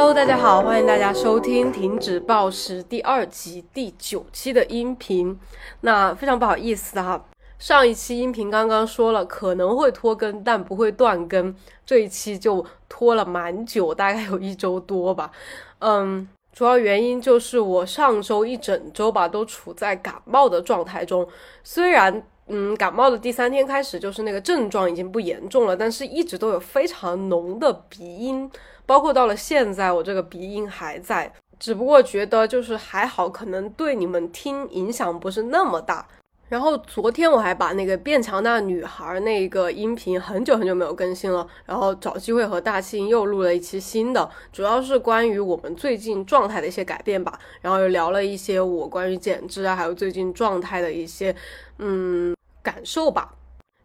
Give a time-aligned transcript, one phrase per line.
[0.00, 5.36] Hello，大家好，欢迎大家收听《停止暴食》第二集第九期的音频。
[5.80, 7.24] 那非常不好意思哈，
[7.58, 11.52] 上一期音频刚刚说了可能会拖更，但不会断更，
[11.84, 15.32] 这一期就拖了蛮久，大概有一周多吧。
[15.80, 21.26] 嗯，主要原因就是我上周一整周吧都处在感冒的状态中，
[21.64, 22.22] 虽然。
[22.50, 28.50] 嗯，感冒的第三天开始，就是那个症状已经不严重了，但是一直都有非常浓的鼻音，
[28.88, 31.30] 包括到了现在，我这个鼻音还在。
[31.60, 36.08] 只不过觉得就是还好，可能对你们听影响不是那么大。
[36.48, 51.36] 然后昨天我还把那个变强大女孩那个音频很久很久没有更新了，然后找机会和大庆又录了一期新的，主要是关于我们最近状态的一些改变吧，然后又聊了一些我关于减脂啊，还有最近状态的一些，
[51.76, 52.34] 嗯。
[52.60, 53.32] 感受吧，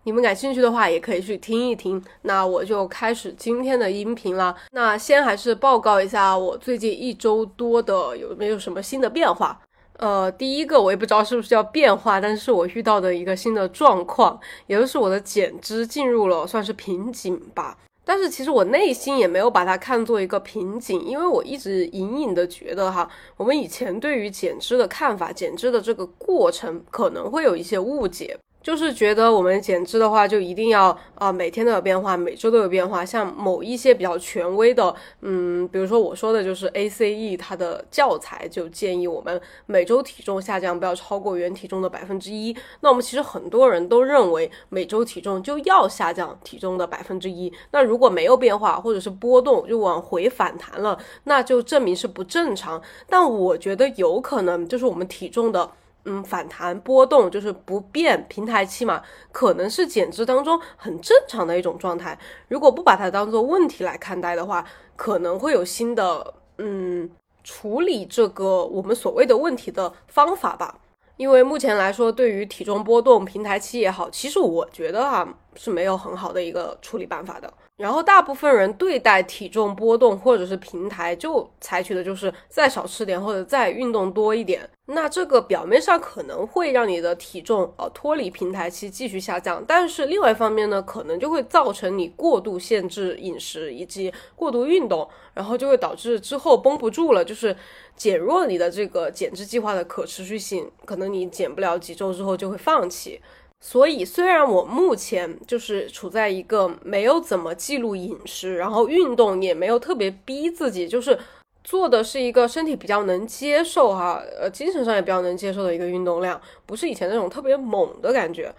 [0.04, 2.04] 你们感兴趣的话也可以去听一听。
[2.24, 4.56] 那我就开始今天的音频了。
[4.72, 9.60] 那先还是报告一下我最近一周多的有没有什么新的变化。
[10.00, 17.78] 呃，第一个我也不知道是不是叫变化，但是我遇到的一个新的状况，也就是我的减脂进入了算是瓶颈吧。
[18.04, 28.38] 但是其实我内心也没有把它看作一个瓶颈，因为我一直隐隐的觉得哈，我们以前对于减脂的看法，减脂的这个过程可能会有一些误解。
[28.64, 33.06] 就是觉得我们减脂的话，就一定要啊每天都有变化，每周都有变化。
[33.06, 42.56] 像某一些比较权威的，嗯，比如说我说的就是 ACE 它的教材就建议我们每周体重下降不要超过原体重的百分之一。
[42.80, 47.52] 那我们其实很多人都认为每周体重就要下降体重的百分之一。
[47.72, 52.82] 那如果没有变化或者是波动就往回反弹了，那就证明是不正常。
[53.10, 55.70] 但我觉得有可能就是我们体重的。
[56.06, 59.02] 嗯，反弹波动就是不变平台期嘛，
[59.32, 62.18] 可能是减脂当中很正常的一种状态。
[62.50, 64.66] 如果不把它当做问题来看待的话，
[64.96, 67.10] 可能会有新的嗯
[67.44, 70.78] 处理这个我们所谓的问题的方法吧。
[71.16, 77.54] 因为目前来说，对于体重波动平台期也好，其实我觉得啊是没有很好的一个处理办法的。
[77.76, 84.70] 然后大部分人对待体重波动或者是平台，就采取的就是再少吃点或者再运动多一点。
[84.86, 97.56] 那这个表面上可能会让你的体重呃脱离平台期继续下降，但是另外一方面呢，可能就会造成你过度限制饮食以及过度运动，然后就会导致之后绷不住了，就是
[97.96, 103.20] 减弱你的这个减脂计划的可持续性，可能你减不了几周之后就会放弃。
[103.66, 111.18] 所以，虽然我目前就是处在一个没有怎么记录饮食，然后运动也没有特别逼自己，就是
[111.64, 118.54] 做的是一个身体比较能接受哈，呃，精神上也比较能接受的一个运动量，不是以前那种特别猛的感觉。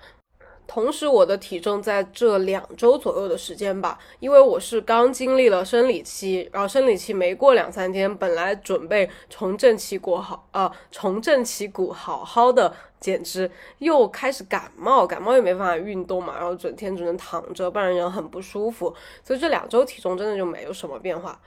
[0.66, 21.38] 同时，我的体重在这两周左右的时间吧，因为我是刚经历了生理期，然后生理期没过两三天，本来准备重振旗鼓好啊，重振旗鼓好好的减脂，又开始感冒，感冒又没办法运动嘛，然后整天只能躺着，不然人很不舒服，所以这两周体重真的就没有什么变化。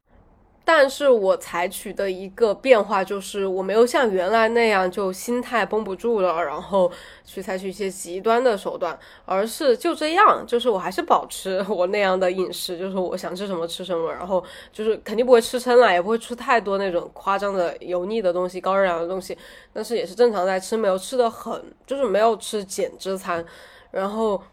[0.69, 6.91] 但是我采取的一个变化就是，我没有像原来那样就心态绷不住了，然后
[7.23, 19.37] 去采取一些极端的手段，而是就这样，就是我还是保持我那样的饮食，就是我想吃什么吃什么，然后就是肯定不会吃撑了，也不会吃太多那种夸张的油腻的东西、高热量的东西，
[19.71, 23.45] 但是也是正常在吃，没有吃的很，就是没有吃减脂餐，
[23.91, 24.43] 然后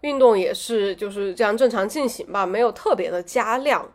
[0.00, 3.86] 运动也是就是这样正常进行吧，没有特别的加量。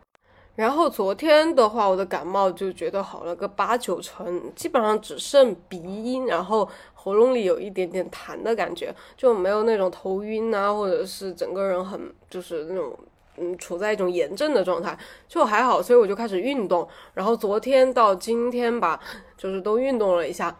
[0.58, 12.92] 然后昨天的话，我的感冒就觉得好了个八九成，基本上只剩鼻音，然后喉咙里有一点点痰的感觉，就没有那种头晕啊，或者是整个人很就是那种
[13.36, 14.98] 嗯处在一种炎症的状态，
[15.28, 18.98] 就还好，所以我就开始运动，然后昨天到今天吧，
[19.36, 20.58] 就是都运动了一下。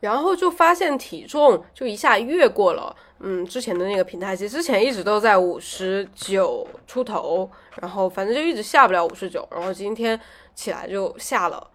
[0.00, 7.50] 然后就发现体重就一下越过了，嗯，之前的那个平台期，之前一直都在五十九出头，
[7.80, 10.18] 然后反正就一直下不了五十九，然后今天
[10.54, 11.70] 起来就下了。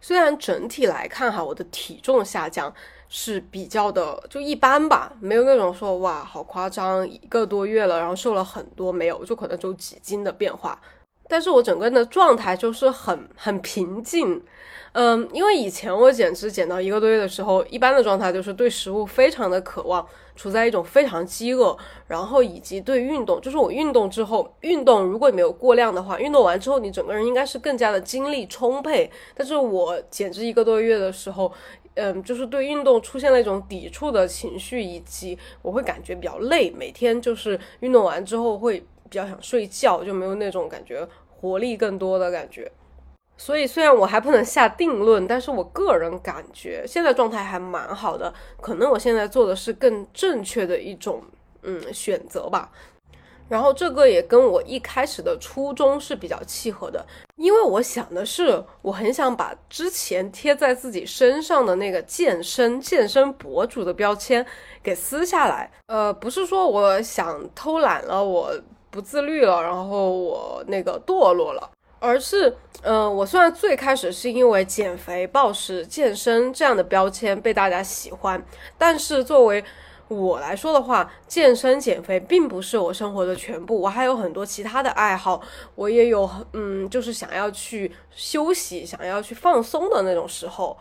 [0.00, 2.72] 虽然整体来看哈，我的体重下降
[3.08, 10.80] 是比较的就一般吧，没有那种说哇好夸张，一个多月了，然后瘦了很多，没有，就可能就几斤的变化。
[11.28, 14.40] 但是我整个人的状态就是很很平静，
[14.98, 21.76] 嗯，因为以前我减脂减到一个多月的时候，一般的状态就是对食物非常的渴望，处在一种非常饥饿，
[22.06, 29.10] 然后以及对运动，就是我运动之后，运动如果没有过量的话，运动完之后你整个人应该是更加的精力充沛。
[29.34, 31.52] 但是我减脂一个多月的时候，
[31.92, 38.82] 嗯，就是对运动出现了一种抵触的情绪，以及我会感觉比较累，每天就是运动完之后会。
[39.08, 42.68] 比较想睡觉，就没有那种感觉活力更多的感觉。
[43.36, 51.22] 所以虽然我还不能下定论，但是我个人感觉现在状态还蛮好的，可能我现在做的是更正确的一种
[51.62, 52.70] 嗯选择吧。
[53.48, 57.06] 然后这个也跟我一开始的初衷是比较契合的，
[57.36, 64.44] 因为我想的是，我很想把之前贴在自己身上的那个健身健身博主的标签
[64.82, 65.70] 给撕下来。
[65.86, 68.52] 呃，不是说我想偷懒了，我
[68.90, 78.42] 不自律了，然后我那个堕落了，而是，嗯，我虽然最开始是因为减肥、暴食、健身这样的标签被大家喜欢，
[78.76, 79.64] 但是作为
[80.08, 85.40] 我来说的话，健身减肥并不是我生活的全部，我还有很多其他的爱好，
[85.74, 90.76] 我也有嗯，就是想要去休息、想要去放松的那种时候。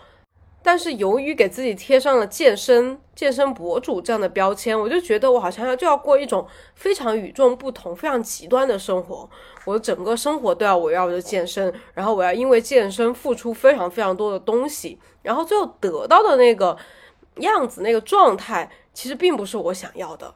[0.66, 9.30] 但是由于给自己贴上了健身、健身博主这样的标签，我就觉得我好像要就要过一种非常与众不同、非常极端的生活。
[9.64, 16.76] 我的整个生活都要围绕着健身，然后我要因为健身付出非常非常多的东西，然后最后得到的那个
[17.36, 18.68] 样子、那个状态。
[18.92, 20.34] 其实并不是我想要的，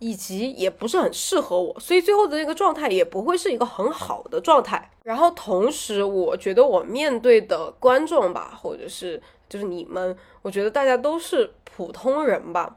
[0.00, 4.90] 以及也不是很适合我，所以最后的那个状态也不会是一个很好的状态。
[5.04, 12.76] 然后同时，我觉得我面对的观众吧，或者是就是你们，我觉得大家都是普通人吧。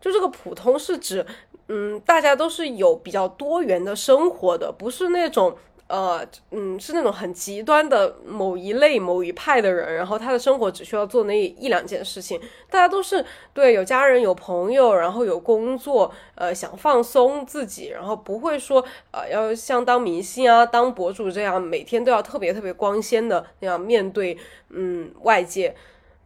[0.00, 1.26] 就这个普通是指，
[1.68, 5.56] 嗯，大家都是有比较多元的生活的，不是那种。
[5.90, 12.40] 呃，嗯，是那种很极端的某一类、某一派的人，然后他的生活只需要做那一两件事情。
[12.70, 24.38] 大家都是对有家人、有朋友，然后有工作，呃，想放松自己，然后不会说呃要像当明星啊、当博主这样每天都要特别特别光鲜的那样面对
[24.68, 25.74] 嗯外界。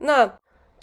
[0.01, 0.31] 那。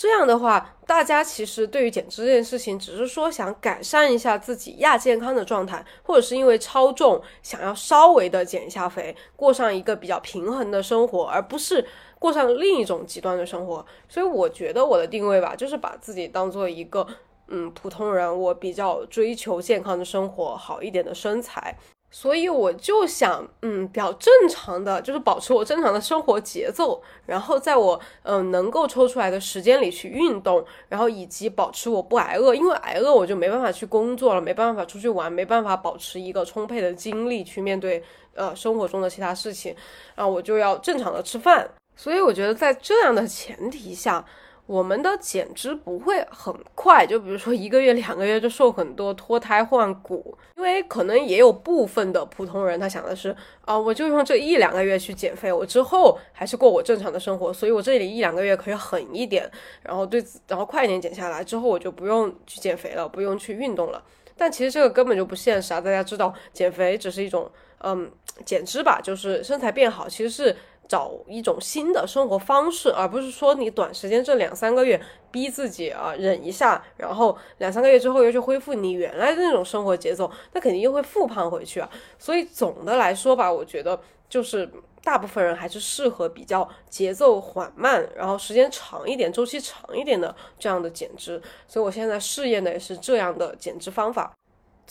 [0.02, 11.86] 这样的话，大家其实对于减脂这件事情，只是说想改善一下自己亚健康的状态，或者是因为超重想要稍微的减一下肥，过上一个比较平衡的生活，而不是
[12.18, 13.86] 过上另一种极端的生活。
[14.10, 17.06] 所以我觉得我的定位吧，就是把自己当做一个
[17.50, 21.78] 嗯普通人，我比较追求健康的生活，好一点的身材。
[22.14, 38.04] 所以我就想，嗯，比较正常的，就是保持我正常的生活节奏，然后在我嗯能够抽出来的时间里去运动，然后以及保持我不挨饿，因为挨饿我就没办法去工作了，没办法出去玩，没办法保持一个充沛的精力去面对
[38.36, 39.74] 呃生活中的其他事情，
[40.14, 41.70] 然后我就要正常的吃饭。
[41.96, 44.26] 所以我觉得在这样的前提下。
[44.72, 50.38] 我们的减脂不会很快，就比如说一个月、两个月就瘦很多，脱胎换骨。
[50.56, 53.36] 因为可能也有部分的普通人，他想的是
[53.66, 59.52] 啊，我就用这一两个月去减肥，我之后还是过我正常的生活，所以我这里一两个月可以狠一点，
[59.84, 64.02] 然后对，然后快一点减下来，之后我就不用去减肥了，不用去运动了。
[64.38, 65.82] 但其实这个根本就不现实啊！
[65.82, 68.10] 大家知道，减肥只是一种，嗯，
[68.46, 70.56] 减脂吧，就是身材变好，其实是。
[70.92, 75.02] 找一种新的生活方式，而不是说你短时间这两三个月
[75.32, 81.90] 逼自己啊忍一下，然后两三个月之后又去恢复你原来的那种生活节奏，那肯定又会复胖回去啊。
[82.20, 83.98] 所以总的来说吧，我觉得
[84.28, 84.70] 就是
[85.02, 91.42] 大部分人还是适合比较节奏缓慢，然后时间长一点、周期长一点的这样的减脂。
[91.70, 94.34] 所以我现在试验的也是这样的减脂方法。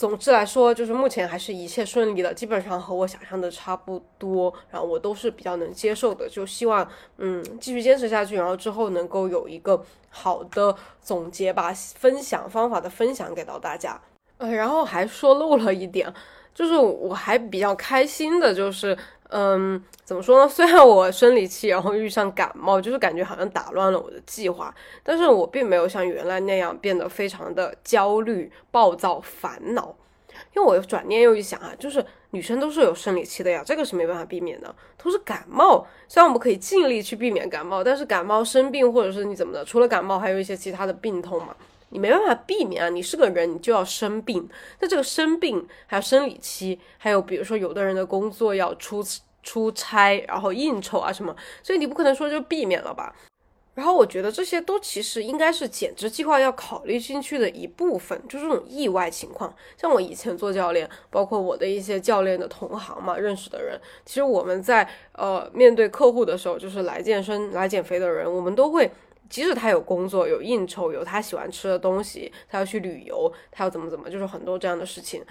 [0.01, 6.89] 总之来说，就是目前还是一切顺利的，基本上和我想象的差不多，然后我都是比较能接受的，就希望
[7.19, 14.01] 嗯继续坚持下去，然后之后能够有一个好的总结吧，分享方法的分享给到大家。
[14.39, 16.11] 呃，然后还说漏了一点，
[16.55, 18.97] 就是我还比较开心的，就是。
[19.31, 20.49] 嗯，怎么说呢？
[20.51, 29.95] 虽然我生理期，然后遇上感冒，就是感觉好像打乱了我的计划，但是我并没有像原来那样变得非常的焦虑、暴躁、烦恼。
[30.55, 35.87] 因为我转念又一想啊，就是女生都是有生理期的呀，这个是没办法避免的，同时感冒。
[36.09, 41.55] 虽然我们可以尽力去避免感冒，但是感冒生病或者是你怎么的，除了感冒，还有一些其他的病痛嘛。
[41.91, 44.49] 你没办法避免啊，你是个人，你就要生病。
[44.81, 49.05] 那这个生病，还有生理期，还有比如说有的人的工作要出
[49.43, 53.15] 出差，然后应酬啊什么，所以你不可能说就避免了吧。
[53.75, 59.55] 然后我觉得这些都其实应该是减脂计划要考虑进去的一部分，就这种意外情况。
[59.77, 68.91] 像我以前做教练，包括我的一些教练的同行嘛，认识的人，其实我们在呃面对客户的时候，就是来健身、来减肥的人，我们都会。
[69.31, 75.25] 即使他有工作、有应酬、有他喜欢吃的东西，他要去旅游，他要怎么怎么，就是很多这样的事情。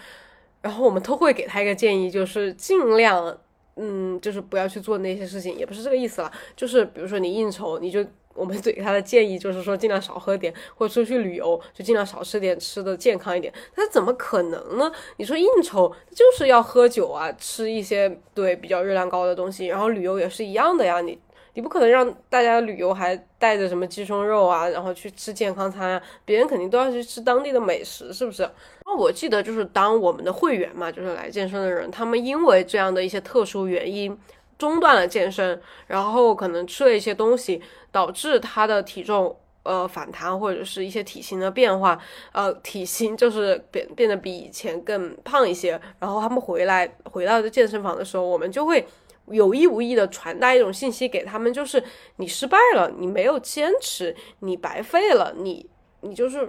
[0.62, 3.38] 然后我们都会给他一个建议，就是尽量，
[3.76, 6.32] 嗯，就是不要去做那些事情，也不是这个意思了。
[6.56, 13.54] 就是比如说你应酬，你就我们给他的建议就是说，尽量少喝点，或者出去旅游就尽量少吃点，吃的健康一点。
[13.76, 14.92] 他怎么可能呢？
[15.18, 21.02] 你说应酬就是要喝酒啊，吃一些对比较热量高的东西，然后旅游也是一样的呀。
[21.02, 21.18] 你
[21.60, 28.50] 你不可能让大家旅游还带着什么鸡胸肉啊，然后去吃健康餐啊，别人肯定都要去吃当地的美食，是不是？
[28.86, 34.18] 那我记得就是当我们的会员嘛，就是来健身的人，他们因为这样的一些特殊原因。
[34.58, 37.62] 中断了健身，然后可能吃了一些东西，
[37.94, 41.98] 导致他的体重呃反弹或者是一些体型的变化，
[42.34, 45.80] 呃体型就是变变得比以前更胖一些。
[45.98, 48.86] 然后他们回来回到这健身房的时候，我们就会
[49.32, 51.84] 有意无意的传达一种信息给他们，就是
[52.18, 55.70] 你失败了，你没有坚持，你白费了，你
[56.02, 56.48] 你就是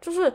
[0.00, 0.32] 就是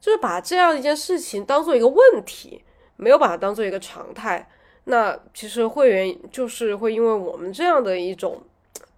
[0.00, 2.64] 就是把这样一件事情当做一个问题，
[2.96, 4.48] 没有把它当做一个常态。
[4.84, 8.40] 那其实会员就是会因为我们这样的一种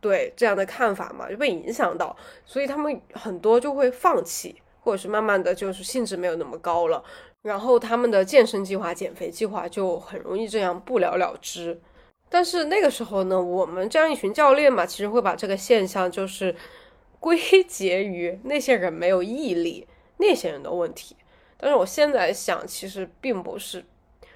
[0.01, 2.15] 对这样的看法嘛，就被影响到，
[2.45, 7.03] 所以他们很多就会放弃，或者是慢慢的就是兴致没有那么高了，
[7.41, 11.81] 然后他们的健身计划、减肥计划就很容易这样不了了之。
[12.29, 16.55] 但是那个时候呢，我们这样一群教练嘛，其实会把这个现象就是
[17.21, 19.87] 归结于那些人没有毅力，
[20.19, 21.17] 那些人的问题。
[21.57, 23.85] 但是我现在想，其实并不是。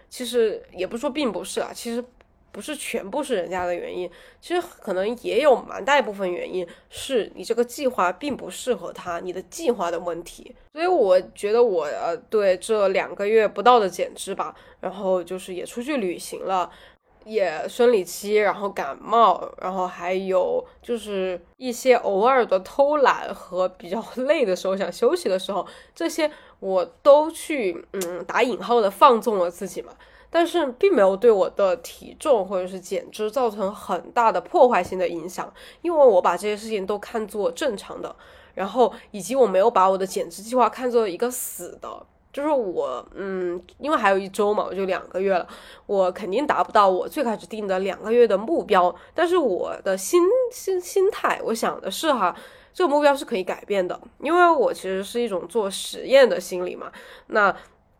[0.08, 2.04] 其实也不说并不是啊，其实
[2.50, 4.10] 不是全部是人家的原因，
[4.42, 10.54] 其实可能也有蛮大一部分原因是你这个计划并不适合他，你的计划的问题。
[10.72, 16.70] 所以我觉得我呃对这两个月不到的减脂吧，然后就是也出去旅行了，
[17.24, 26.30] 也生理期，然后感冒，然后还有就是一些偶尔的偷懒和比较 累的时候想休息的时候，这些。
[26.62, 29.92] 我都去嗯打引号的放纵了自己嘛，
[30.30, 38.14] 但是并没有对我的体重或者是减脂造成很大的破坏性的影响，因为我把这些事情都看作正常的，
[38.54, 45.46] 然后以及我没有把我的减脂计划看作一个死的，就是我嗯，因为还有一周嘛，我就两个月了，
[45.86, 52.34] 我肯定达不到我最开始定的两个月的目标，但是我的心心心态，我想的是哈。
[52.74, 56.90] 这个目标是可以改变的，因为我其实是一种做实验的心理嘛。
[57.26, 57.54] 那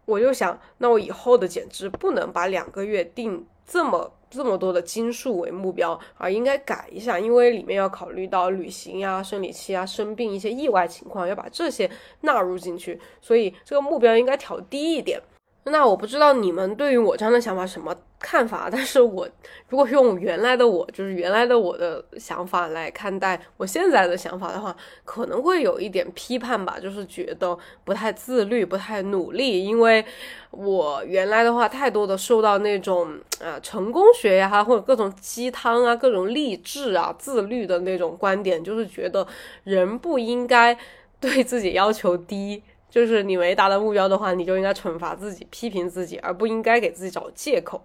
[0.04, 11.88] 我就想，那我以后的减脂不能把两个月定这么这么多的斤数为目标，而应该改一下，因为里面要考虑到旅行呀、生理期啊、生病一些意外情况，要把这些
[12.23, 15.21] 纳入进去，所以这个目标应该调低一点。
[15.64, 19.28] 那我不知道你们对于我这样的想法什么看法，但是我
[19.69, 30.04] 如果用原来的我，就是原来的我的想法来看待我现在的想法的话，可能会有一点批判吧，就是觉得不太自律，不太努力，因为
[30.50, 39.25] 我原来的话太多的受到那种啊成功学呀，或者各种鸡汤啊，各种励志啊，自律的那种观点，就是觉得
[39.62, 40.76] 人不应该
[41.21, 42.64] 对自己要求低。
[42.92, 47.80] 就是你没达到目标的话，你就应该惩罚自己、批评自己，而不应该给自己找借口。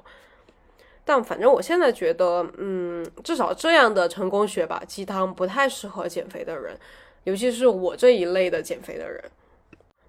[1.06, 6.78] 但反正我现在觉得，嗯，至少这样的成功学吧，鸡汤不太适合减肥的人，
[7.24, 9.24] 尤其是我这一类的减肥的人。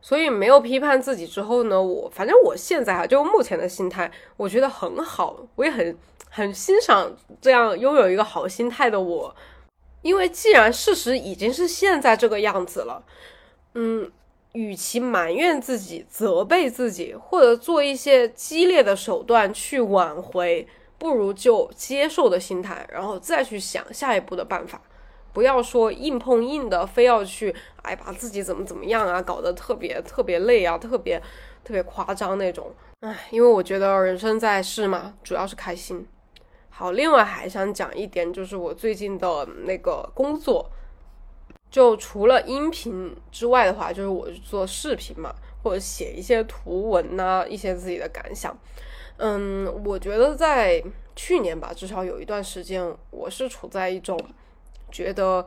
[0.01, 5.97] 所以没有批判自己之后呢，我反正我现在啊，就目前的心态，我觉得很好，我也很
[6.29, 9.33] 很欣赏这样拥有一个好心态的我，
[10.03, 13.05] 因为既然事实已经是现在这个样子了，
[13.75, 14.11] 嗯。
[14.59, 20.67] 与其埋怨自己、责备自己，或者做一些激烈的手段去挽回，
[20.99, 24.83] 不如就接受的心态，然后再去想下一步的办法。
[25.33, 31.23] 不要说硬碰硬的，非要去哎把自己怎么怎么样啊，搞得特别特别累啊，特别
[31.63, 32.75] 特别夸张那种。
[33.03, 36.05] 唉，因为我觉得人生在世嘛，主要是开心。
[36.69, 40.69] 好，另外还想讲一点，就是我最近的那个工作。
[41.71, 48.57] 就除了音频之外的话，就是我做视频嘛，或者写一些图文呐，一些自己的感想。
[49.19, 50.83] 嗯，我觉得在
[51.15, 54.19] 去年吧，至少有一段时间，我是处在一种
[54.91, 55.45] 觉得，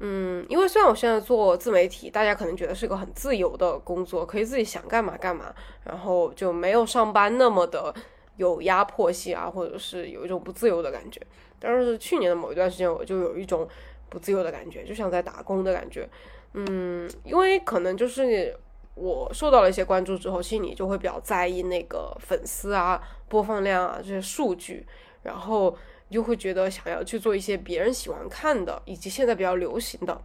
[0.00, 5.54] 嗯，因为虽然我现在做自媒体，大家可能觉得是个很自由的工作，可以自己想干嘛干嘛，
[5.84, 7.94] 然后就没有上班那么的
[8.36, 11.20] 有压迫性啊，或者是有一种不自由的感觉。
[11.60, 13.68] 但是去年的某一段时间，我就有一种。
[14.12, 16.06] 不自由的感觉，就像在打工的感觉，
[16.52, 18.54] 嗯，因为可能就是
[18.94, 23.00] 我受到了一些关注之后，心里就会比较在意那个粉丝啊、
[23.30, 24.86] 播放量啊这些数据，
[25.22, 25.74] 然后
[26.10, 30.20] 就会觉得想要去做一些别人喜欢看的，以及现在比较流行的，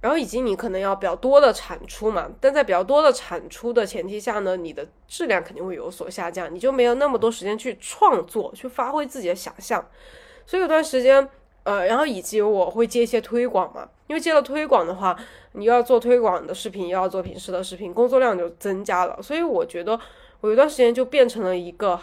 [0.00, 9.86] 然后以及你可能要比较多的产出嘛，但在比较多的产出的前提下呢，你的质量肯定会有所下降，你就没有那么多时间去创作，去发挥自己的想象，
[10.46, 11.28] 所以有段时间。
[11.64, 15.16] 呃，然后以及我会接一些推广嘛，因为接了推广的话，
[15.52, 19.18] 你又要做推广的视频，又要做平时的视频，工作量就增加了。
[19.22, 19.98] 所以我觉得
[20.42, 21.98] 我有一段时间就变成了一个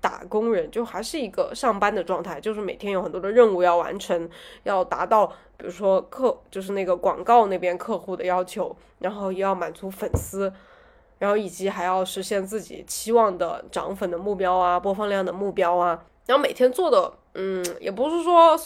[0.00, 4.30] 打工人，就还是一个上班的状态，就是每天有很多的任务要完成，
[4.62, 5.26] 要达到，
[5.56, 10.52] 比如说客就是那个广告那边客户的要求，然后又要满足粉丝，
[11.18, 18.56] 然后以及还要实现自己期望的涨粉的目标啊，播放量的目标啊，然后每天做的，嗯，也不是说。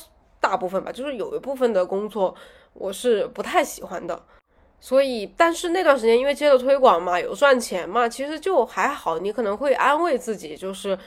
[0.44, 2.34] 大部分吧，就是有一部分的工作
[2.74, 4.22] 我是不太喜欢的，
[4.78, 9.18] 所以，但是那段时间因为接了推广嘛，有赚钱嘛，其实就还好。
[9.18, 10.98] 你可能会安慰自己，就是，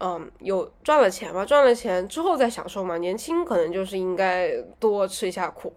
[0.00, 2.96] 嗯，有赚了钱嘛，赚了钱之后再享受嘛。
[2.96, 4.50] 年轻可能就是应该
[4.80, 5.70] 多吃一下苦，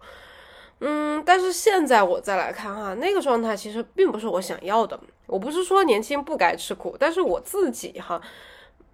[0.80, 4.98] 嗯，但是现在我再来看哈，那个状态其实并不是我想要的。
[5.28, 8.22] 我不是说年轻不该吃苦，但是我自己哈。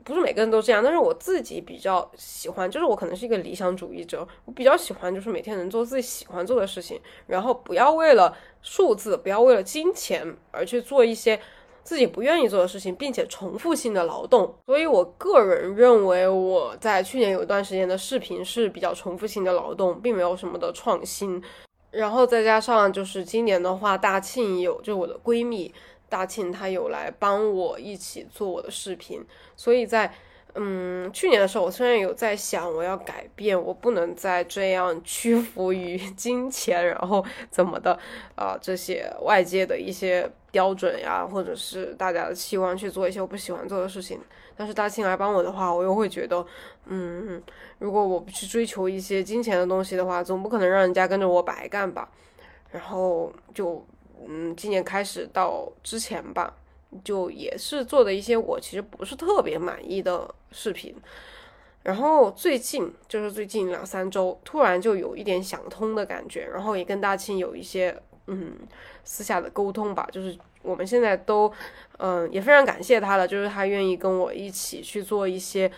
[0.06, 11.40] 不是每个人都这样，但是我自己比较喜欢，就是我可能是一个理想主义者，我比较喜欢就是每天能做自己喜欢做的事情，然后不要为了数字，不要为了金钱而去做一些
[11.82, 14.56] 自己不愿意做的事情，并且重复性的劳动。
[14.68, 21.42] 所以我个人认为，我在去年有一段时间的视频是比较重复性的劳动，并没有什么的创新。
[21.90, 25.74] 然后再加上就是今年的话，大庆有就我的闺蜜。
[26.16, 29.22] 大庆他有来帮我一起做我的视频，
[29.58, 30.10] 所以在
[30.54, 38.00] 嗯去年的时候，我虽然有在想我要改变，我不能再这样屈服于 金钱，然后怎么的
[38.34, 44.18] 啊这些外界的一些标准呀，或者是大家的期望去做一些我不喜欢做的事情。
[44.56, 46.46] 但是大庆来帮我的话，我又会觉得，
[46.86, 47.44] 嗯，
[47.80, 52.10] 如果我不去追求一些金钱的东西的话，总不可能让人家跟着我白干吧？
[52.72, 53.86] 然后就。
[54.28, 56.54] 嗯，今年开始到之前吧，
[57.04, 60.96] 就也是做的一些我其实不是特别满意的视频。
[61.84, 67.96] 然后最近就是最近两三周，突然就有一点想通的感觉，然后也跟大庆有一些
[68.28, 68.54] 嗯
[69.04, 70.08] 私下的沟通吧。
[70.12, 71.52] 就是我们现在都
[71.98, 75.72] 嗯也非常感谢他了，就是他愿意跟我一起去做一些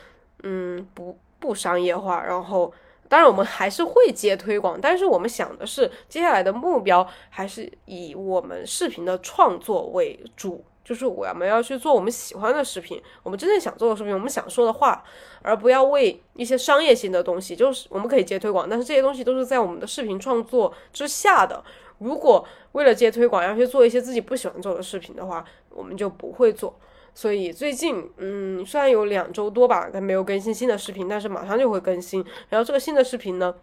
[0.43, 2.73] 嗯不不商业化，然后。
[3.09, 15.03] 当然，我们还是会接推广，但是我们想的是，接下来的目标还是以我们视频的创作为主，就是我们要去做我们喜欢的视频，我们真正想做的视频，我们想说的话，
[15.41, 17.55] 而不要为一些商业性的东西。
[17.55, 21.63] 就是我们可以接推广，但是这些东西都是在我们的视频创作之下的。
[21.99, 26.77] 如果为了接推广要去做一些自己不喜欢做的视频的话，我们就不会做。
[27.17, 32.23] 所以最近，嗯，虽然有两周多吧，但没有更新新的视频，但是马上就会更新。
[32.49, 33.55] 然后这个新的视频呢，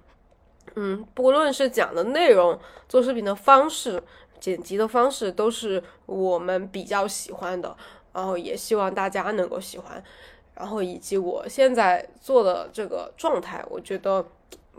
[0.75, 4.03] 嗯，不论是讲的内容、做视频的方式、
[4.40, 7.77] 剪辑的方式，都是我们比较喜欢的。
[8.12, 10.03] 然后也希望大家能够喜欢。
[10.57, 14.27] 然后以及我现在做的这个状态，我觉得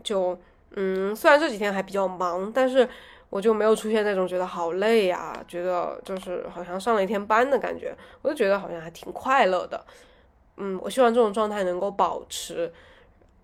[0.04, 0.38] 就，
[0.72, 2.86] 嗯，虽然这几天还比较忙，但是。
[3.36, 9.86] 我就没有出现那种觉得好累呀，觉得就是好像上了一天班的感觉，我就觉得好像还挺快乐的。
[10.56, 12.71] 嗯，我希望这种状态能够保持，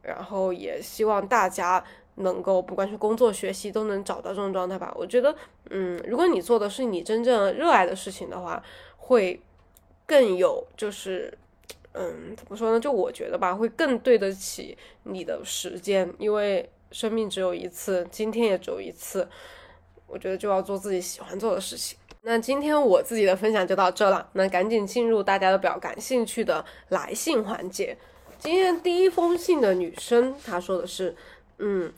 [0.01, 1.83] 然后也希望大家
[2.15, 4.93] 能够不管是工作、学习都能找到这种状态吧。
[4.95, 5.35] 我觉得，
[5.71, 8.63] 嗯，如果你做的是你真正热爱的事情的话，
[8.95, 9.41] 会
[10.05, 11.37] 更有就是，
[11.91, 12.79] 嗯，怎么说呢？
[12.79, 19.27] 就我觉得吧，会更对得起你的时间，因为生命只有一次，今天也只有一次。
[20.11, 21.97] 我觉得就要做自己喜欢做的事情。
[22.23, 27.97] 那今天我自己的分享就到这了，那赶紧进入大家都比较感兴趣的来信环节。
[28.37, 31.15] 今天第一封信的女生她说的是，
[31.57, 31.91] 嗯，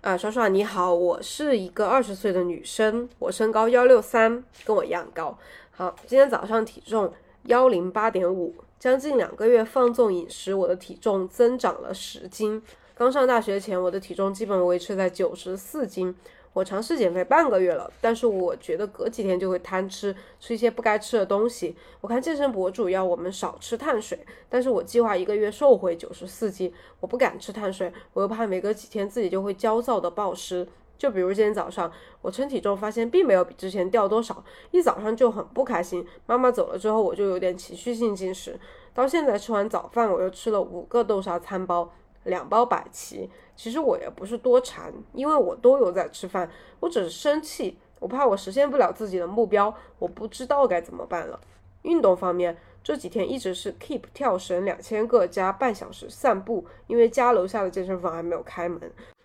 [0.00, 5.36] 啊，爽爽你好，我是一个二十岁的女生，我身高幺六三，跟我一样高。
[5.72, 7.12] 好，今天早上体重
[7.44, 12.62] 幺零八点五，将近两个月放纵饮食，我的体重增长了十斤。
[12.94, 16.14] 刚上大学前，我的体重基本维持在九十四斤。
[16.58, 21.76] 我尝试减肥半个月了，但是我觉得隔几天就会贪吃，吃一些不该吃的东西。
[22.00, 24.18] 我看健身博主要我们少吃碳水，
[24.48, 30.66] 但是我计划一个月瘦回九十四斤，我不敢吃碳水，我又怕没隔几天自己就会焦躁的暴食。
[30.98, 31.92] 就比如今天早上
[32.22, 34.42] 我称体重，发现并没有比之前掉多少，
[34.72, 36.04] 一早上就很不开心。
[36.26, 38.58] 妈妈走了之后，我就有点情绪性进食，
[38.92, 41.92] 到现在吃完早饭，我又吃了五个豆沙餐包。
[42.28, 46.48] 两包百奇，其实我也不是多馋，因为我都有在吃饭，
[46.80, 51.40] 我只是生气，我怕我实现不了自己的目标，我不知道该怎么办了。
[51.82, 58.80] 运动方面，这几天一直是 keep 跳绳两千个加半小时散步，因为家楼下的健身房还没有开门。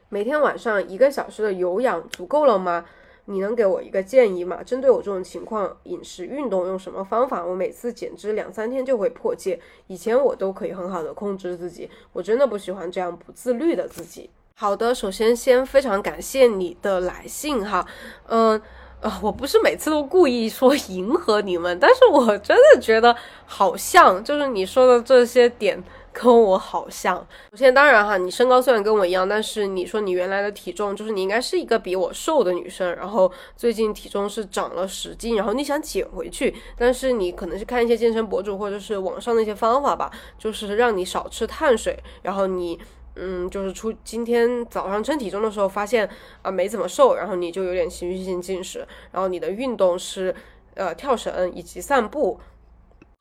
[0.10, 2.86] 每天晚上一个小时的有氧足够了吗？
[3.26, 4.62] 你能给我一个建议吗？
[4.64, 7.46] 针对我这种情况，饮食、运动用什么方法？
[7.46, 14.30] 我每次减脂两三天就会破戒，以前我都可以很好的控制自己，我真的不喜欢这样不自律的自己。
[14.56, 17.86] 好的，首先先非常感谢你的来信哈，
[18.28, 18.62] 嗯。
[19.04, 23.14] 啊，我不是每次都故意说迎合你们，但是我真的觉得
[23.46, 27.18] 好像，就是你说的这些点跟我好像。
[27.52, 42.80] 首先，当然哈，你身高虽然跟我一样，但是你说你原来的体重，就是你应该是一个比我瘦的女生，然后最近体重是长了十斤，然后你想减回去，但是你可能是看一些健身博主或者是网上的一些方法吧，就是让你少吃碳水，然后你。
[43.16, 46.10] 嗯，就是出今天早上称体重的时候发现
[46.42, 48.80] 啊没怎么瘦，然后你就有点情绪性进食，
[49.12, 50.34] 然后你的运动是
[50.74, 52.40] 呃跳绳以及散步。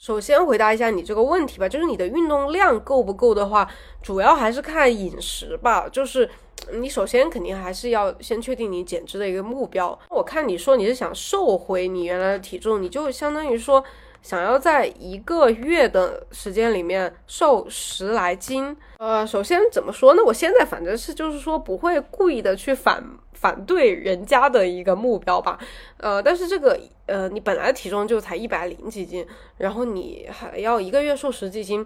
[0.02, 3.70] 首先回答一下你这个问题吧，就是你的运动量够不够的话，
[4.02, 5.88] 主要还是看饮食吧。
[5.88, 6.28] 就是
[6.72, 9.96] 你首先肯定还是要先确定你减脂的一个目标。
[10.08, 13.84] 我看你说你是想瘦回你原来的体重，你就相当于说。
[14.22, 20.22] 想要在一个月的时间里面瘦十来斤，呃，首先怎么说呢？
[20.24, 23.02] 我现在反正是就是说不会故意的去反
[23.42, 25.58] 反对人家的一个目标吧，
[25.96, 29.26] 呃，但是这个呃，你本来体重就才一百零几斤，
[29.58, 31.84] 然后你还要一个月瘦十几斤，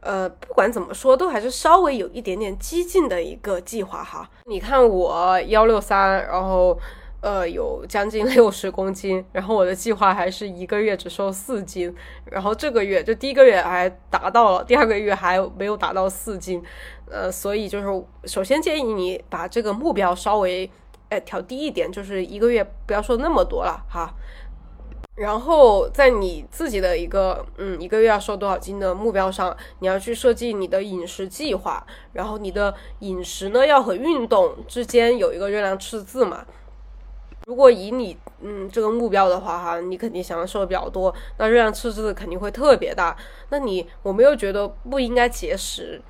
[0.00, 4.30] 呃，不管怎么说都还是稍微有一点点激进的一个计划哈。
[4.44, 6.78] 你看我幺六三，然后。
[7.22, 16.60] 呃，有将近六十公斤，然后我的计划还是一个月只瘦四斤，然后这个月就第一个月还达到了，第二个月还没有达到四斤，
[17.08, 20.68] 呃，所以就是首先建议你把这个目标稍微
[21.12, 24.14] 哎调低一点，就是一个月不要瘦那么多了哈，
[25.14, 36.46] 然后在你自己的一个嗯一个月要瘦多少斤的目标上，你要去设计你的饮食计划，然后你的饮食呢要和运动之间有一个热量赤字嘛。
[37.46, 43.14] 如果以你嗯这个目标的话哈，你肯定想要瘦的比较多，那热量赤字肯定会特别大。
[43.50, 46.00] 那你我们又觉得不应该节食，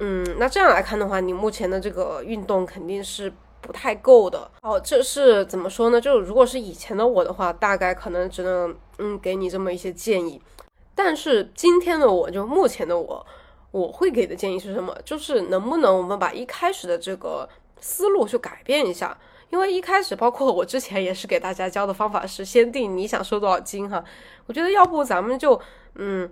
[0.00, 3.30] 嗯，那这样来看的话，你目前的这个运动肯定是
[3.68, 4.50] 不太够的。
[4.62, 6.00] 哦，这是怎么说呢？
[6.00, 10.40] 就如果是以前的我的话，大概可能只能嗯给你这么一些建议。
[10.94, 13.26] 但是今天的我就目前的我，
[13.70, 14.96] 我会给的建议是什么？
[15.04, 17.46] 就是能不能我们把一开始的这个
[17.78, 19.14] 思路去改变一下。
[19.50, 24.02] 因为一开始，包括我之前也是给大家教的方法是先定你想瘦多少斤哈。
[24.46, 25.60] 我觉得要不咱们就
[25.94, 26.30] 嗯，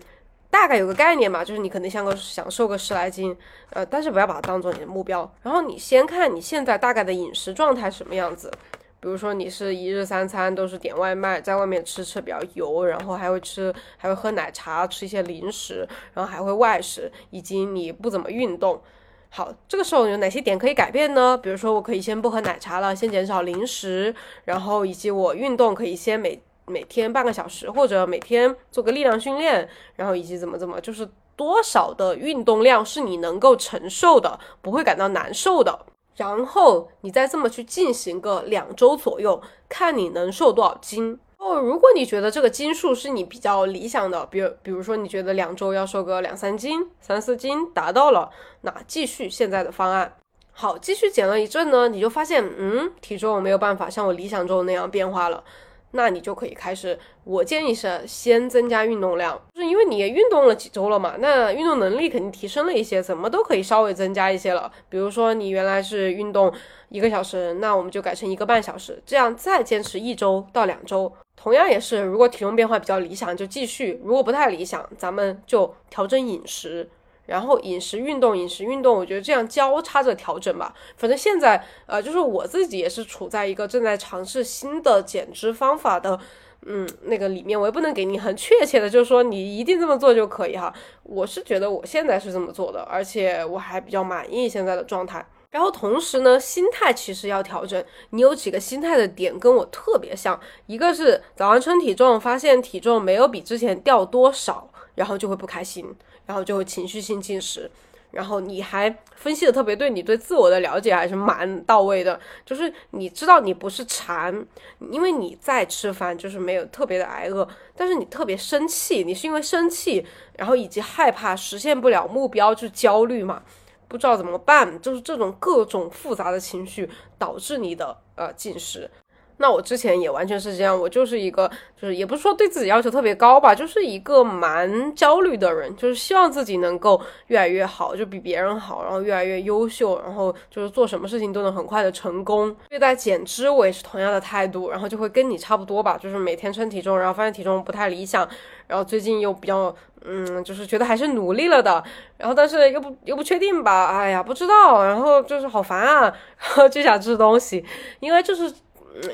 [0.57, 3.37] 大概有个概念嘛，就是你可能像个想瘦个十来斤，
[3.71, 5.31] 呃，但是不要把它当做你的目标。
[5.42, 8.51] 然后你先看你现在大概的饮食状态什么样子，
[8.99, 18.83] 比如说你是一日三餐都是点外卖，在外面吃吃比较油，然后还会吃还会喝奶茶，吃一些零食，然后还会外食，以及你不怎么运动。
[19.29, 21.38] 好，这个时候有哪些点可以改变呢？
[21.42, 24.14] 比如说，我可以先不喝奶茶了，先减少零食，
[24.45, 35.87] 然后以及我运动可以先每每天半个小时，或者每天做个力量训练，然后以及怎么怎么，就是多少的运动量是你能够承受的，不会感到难受的。
[36.16, 41.18] 然后你再这么去进行个两周左右，看你能瘦多少斤。
[41.37, 48.31] 哦，如果你觉得这个斤数是你比较理想的，比如比如说你觉得两周要瘦个两三斤、三四斤达到了，
[48.62, 50.16] 那继续现在的方案。
[50.52, 55.44] 好，继续减了一阵呢，你就发现，嗯，体重没有办法像我理想中那样变化了。
[55.92, 64.70] 那你就可以开始，我建议是先增加运动量，就是因为你也运动了几周了嘛，那运动能力肯定提升了一些，怎么都可以稍微增加一些了。
[64.88, 66.53] 比如说你原来是运动
[66.90, 71.11] 一个小时，那我们就改成一个半小时，这样再坚持一周到两周。
[71.35, 76.88] 同样也是，如果体重变化比较理想，就继续；如果不太理想，咱们就调整饮食。
[77.27, 80.75] 然后饮食运动，饮食运动，我觉得这样交叉着调整吧。
[80.97, 86.19] 反正现在，呃，就是我自己也是处在一个正在尝试新的减脂方法的，
[86.67, 90.73] 嗯，那个里面，我也不能给你很确切的，就是说你一定这么做就可以哈。
[91.03, 95.25] 我是觉得我现在是这么做的，而且我还比较满意现在的状态。
[95.51, 97.83] 然后同时呢，心态其实要调整。
[98.11, 105.95] 你有几个心态的点跟我特别像，一个是早上称体重，发现体重没有比之前掉多少，然后就会不开心。
[106.27, 107.71] 然后就会情绪性进食，
[108.11, 112.19] 然后你还分析的特别对，你对自我的了解还是蛮到位的。
[112.45, 114.47] 就是你知道你不是馋，
[114.91, 120.05] 因为你在吃饭，就是没有特别的挨饿，但是你特别生气，你是因为生气，
[120.37, 123.43] 然后以及害怕实现不了目标就焦虑嘛，
[123.87, 128.91] 不知道怎么办，就是这种各种复杂的情绪导致你的呃进食。
[129.38, 131.46] 那我之前也完全是这样，我就是一个，
[131.81, 142.57] 就是也不是说对自己要求特别高吧，就是一个蛮焦虑的人，就是希望自己能够越来越好，就比别人好，然后越来越优秀，然后就是做什么事情都能很快的成功。
[142.70, 148.27] 对待减脂我也是同样的态度，然后就会跟你差不多吧，就是每天称体重，然后发现体重不太理想，
[148.66, 149.75] 然后最近又比较
[150.07, 151.85] 嗯，就是觉得还是努力了的，
[152.16, 156.03] 然后但是又不又不确定吧，哎呀，不知道，然后就是好烦啊，
[156.40, 157.62] 然后就想吃东西，
[158.01, 158.51] 因为就是。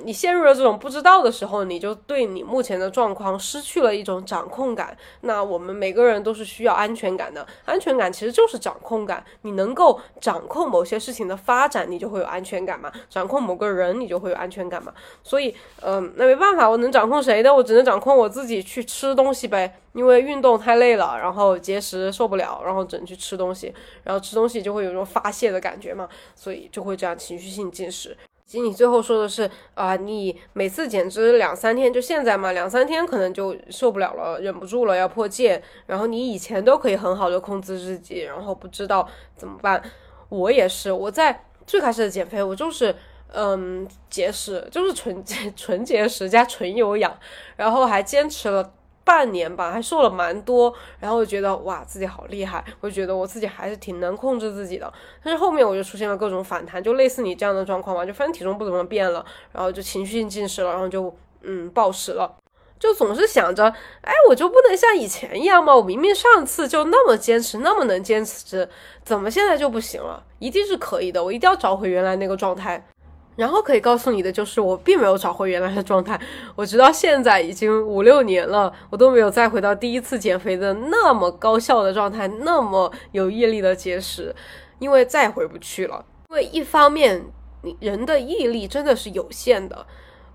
[0.04, 4.96] 你陷入了这种不知道的时候，你就对你目前的状况失去了一种掌控感。
[5.22, 9.24] 那我们每个人都是需要安全感的，安全感其实就是掌控感。
[9.42, 14.92] 你能够掌控某些事情的发展，你就会有安全感嘛；掌控某个人，你就会有安全感嘛。
[15.22, 17.54] 所以，嗯，那没办法，我能掌控谁呢？
[17.54, 19.78] 我只能掌控我自己去吃东西呗。
[19.92, 28.16] 因为运动太累了，然后节食受不了，然后只能去吃东西，然后吃东西就会有一种发泄的感觉嘛，所以就会这样情绪性进食。
[28.60, 35.62] 你最后说的是啊，你每次减脂两三天，就现在嘛，两三天可能就受不了了，忍不住了要破戒。
[35.86, 39.82] 然后你以前都可以很好的控制自己，然后不知道怎么办。
[40.28, 42.94] 我也是，我在最开始的减肥，我就是
[43.32, 45.24] 嗯节食，就是纯
[45.56, 47.16] 纯节食加纯有氧，
[47.56, 48.72] 然后还坚持了。
[49.04, 54.92] 半年吧，还瘦了蛮多，然后我觉得哇，自己好厉害，我就觉得我自己还是挺能控制自己的。
[55.22, 62.36] 但是后面我就出现了各种反弹，就类似你这样的状况嘛，就反正体重不怎么变了，然后就情绪性进食了，然后就嗯暴食了，
[62.78, 63.64] 就总是想着，
[64.02, 65.74] 哎，我就不能像以前一样吗？
[65.74, 68.68] 我明明上次就那么坚持，那么能坚持，
[69.04, 70.22] 怎么现在就不行了？
[70.38, 72.86] 一定是可以的，我一定要找回原来那个状态。
[73.34, 76.20] 然后可以告诉你的就是，我并没有找回原来的状态。
[76.54, 84.34] 我直到现在已经五六年了，我都没有再回到第一次减肥的那么高效的状态，那么有毅力的节食，
[84.78, 86.04] 因为再也回不去了。
[86.28, 87.24] 因为一方面，
[87.62, 89.86] 你人的毅力真的是有限的，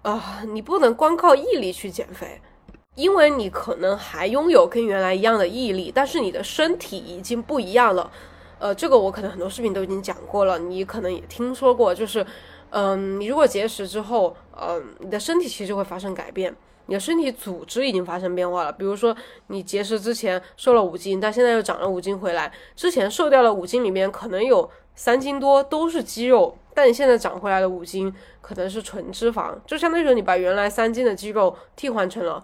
[0.01, 2.41] 啊，你不能光靠毅力去减肥，
[2.95, 8.09] 因为你可能还拥有跟原来一样的毅力，但是你的身体已经不一样了。
[8.57, 12.25] 呃，这个我可能很多视频都已经讲过了，你可能也听说过，就是。
[12.79, 18.71] 嗯，你如果节食之后，嗯，你的身体其实会发生改变，你的身体组织已经发生变化了。
[18.71, 32.43] 比如说，你节食之前瘦了五斤，但现在又长了五斤回来，之前瘦掉了五斤里面可能有三斤多都是肌肉，但你现在长回来的五斤可能是纯脂肪，就相当于说你把原来三斤的肌肉替换成了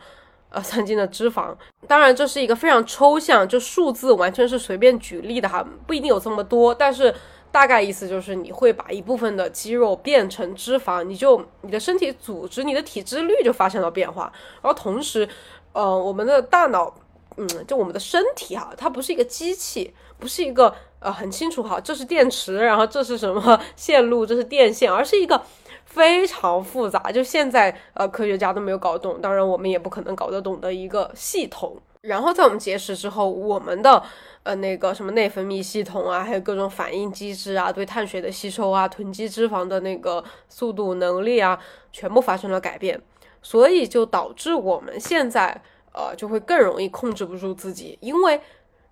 [0.49, 1.53] 呃三斤的脂肪。
[1.87, 7.13] 当然，这是一个非常抽象，就数字完全是随便举例的哈，不一定有这么多，但是。
[7.53, 14.23] 大概意思就是你会把一部分的肌肉变成脂肪，你就你的身体组织、你的体脂率就发生了变化。
[14.59, 15.29] 然后同时，
[15.71, 16.91] 呃，我们的大脑，
[17.37, 25.39] 嗯，就我们的身体哈，它不是一个机器，不是一个呃很清楚哈，这是电池，然后这是什么线路，这是电线，而是一个
[25.85, 31.77] 非常复杂，就现在呃科学家都没有搞懂，当然我们也不可能搞得懂的一个系统。
[32.03, 34.03] 然后在我们节食之后，我们的
[34.43, 41.57] 呃那个什么内分泌系统啊，还有各种反应机制啊，对碳水的吸收啊，囤积脂肪的那个速度能力啊，
[41.93, 43.01] 全部发生了改变，
[43.41, 45.61] 所以就导致我们现在
[45.93, 48.41] 呃就会更容易控制不住自己，因为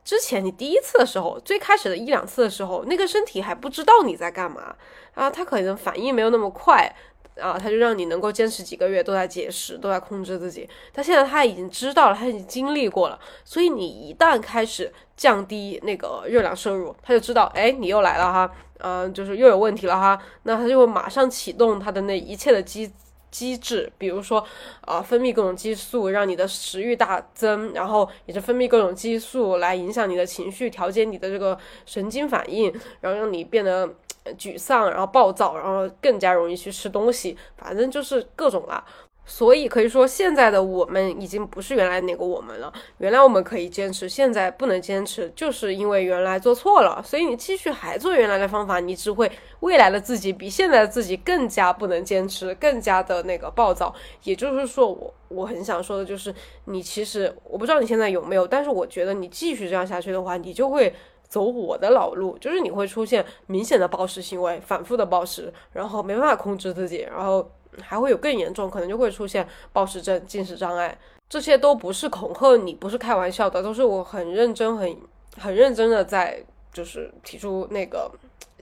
[0.06, 4.74] 之前你第一次的时候，最开始的一两次的时候，那个身体还不知道你在干嘛
[5.16, 6.96] 啊，它可能反应没有那么快。
[7.42, 10.70] 啊，他就让你能够坚持几个月都在节食，都在控制自己。
[10.94, 20.22] 但现在他已经知道了，他已经经历过了，所以你一旦开始降低那个热量摄入，他就知道，哎，你又来了哈，嗯，就是又有问题了哈。
[20.44, 22.92] 那他就会马上启动他的那一切的机
[23.32, 24.46] 机制，比如说，
[24.82, 33.90] 啊，分泌各种激素，让你的食欲大增，然后也是分泌各种激素来影响你的情绪，调节你的这个神经反应，然后让你变得。
[34.38, 38.84] 沮丧，然后暴躁，然后更加容易去吃东西，反正就是各种啦。
[39.24, 42.74] 所以可以说，现在的我们已经不是原来那个我们了。
[42.98, 47.02] 原来我们可以坚持，现在不能坚持，就是因为原来做错了。
[47.06, 49.32] 所以你继续还做原来的方法，你只会
[49.62, 53.94] 未来的自己比现在的自己更加不能坚持，更加的那个暴躁。
[54.24, 56.34] 也就是说，我我很想说的就是，
[56.66, 60.94] 你其实我不知道你现在有没有，但是我觉得你继续这样下去的话，你就会。
[61.32, 67.50] 走我的老路，就是你会出现明显的暴食行为，反复的暴食，然后没办法控制自己，然后
[67.82, 70.98] 还会有更严重，可能就会出现暴食症、进食障碍。
[71.30, 74.98] 这些都不是恐吓你，不是开玩笑的，都是我很认真、很
[75.38, 78.12] 很认真的在就是提出那个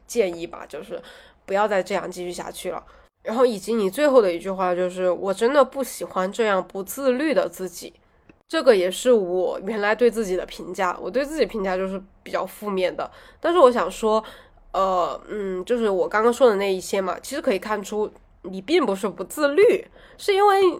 [0.05, 1.01] 建议吧，就是
[1.47, 2.83] 不要再这样继续下去了。
[3.23, 7.91] 然后以及你最后的一句话就是，我真的不喜欢这样不自律的自己。
[8.49, 13.09] 这个也是我原来对自己的评价，我对自己评价就是比较负面的。
[13.39, 14.21] 但是我想说，
[14.71, 19.85] 呃，嗯，就是我刚刚说的那一些嘛，其实可以看出你并不是不自律，
[20.17, 20.79] 是因为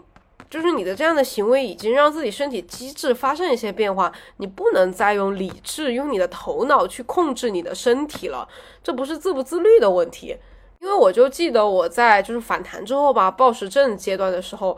[0.50, 8.50] 就是你的这样的行为已经让自己身体机制发生一些变化，你不能再用理智、用你的头脑去控制你的身体了。
[8.84, 10.36] 这不是自不自律的问题，
[10.80, 14.76] 因为我就记得我在就是反弹之后吧，暴食症阶段的时候。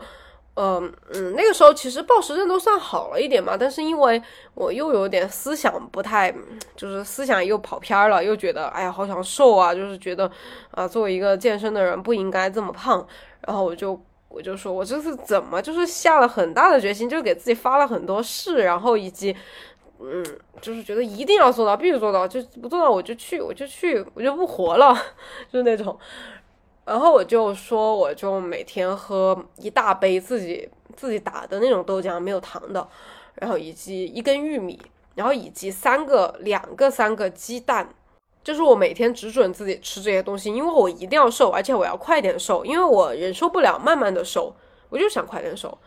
[0.54, 6.30] 嗯嗯，那个时候其实暴食症都算好了一点嘛，但是因为我又有点思想不太，
[6.76, 10.30] 就是思想又跑偏了，又觉得哎呀好想瘦啊，就是觉得
[10.72, 13.06] 啊作为一个健身的人不应该这么胖，
[13.46, 19.34] 然后我就我就说我这是怎么就是下了很大的决心，就给自己发了很多誓，然后以及
[20.00, 20.22] 嗯
[20.60, 24.94] 就是觉得一定要做到，必须做到，就不做到我就去我就去我就不活了，
[25.50, 25.98] 就是那种。
[26.84, 32.86] 然后我就说，我就每天喝一大杯自己自己打的那种豆浆，没有糖的，
[33.36, 34.80] 然后以及一根玉米，
[35.14, 37.88] 然后以及三个两个三个鸡蛋，
[38.42, 44.52] 就是我每天只准自己吃这些东西，因为我一定要瘦，而且我要快点瘦，因为我忍受不了慢慢的瘦，
[44.88, 45.78] 我就想快点瘦，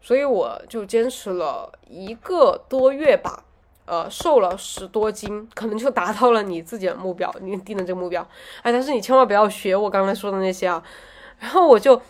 [0.00, 3.42] 所以我就坚持了一个多月吧。
[3.86, 8.20] 呃，瘦了十多斤，可能就达到了你自己的目标，你定的这个目标。
[8.62, 10.82] 哎，但是你千万不要学我刚才说的那些啊。
[11.38, 12.00] 然后我就，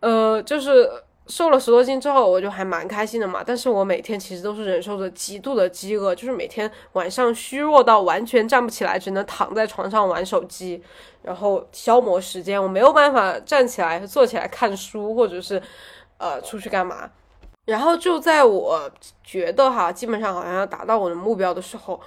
[0.00, 0.90] 呃，就是
[1.28, 3.42] 瘦了十多斤之后，我就还蛮开心的嘛。
[3.46, 10.82] 但是我每天其实都是忍受着极度的饥饿，就是每天晚上虚弱到完全站不起来，只能躺在床上玩手机，
[11.22, 12.62] 然后消磨时间。
[12.62, 15.62] 我没有办法站起来、坐起来看书，或者是，
[16.18, 17.08] 呃，出去干嘛。
[17.64, 18.90] 然后就在我
[19.22, 22.00] 觉得哈，基本上好像要达到我的目标的时候，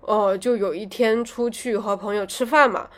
[0.00, 2.88] 呃，就有一天出去和朋友吃饭嘛，